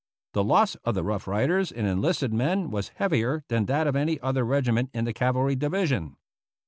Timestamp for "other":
4.21-4.43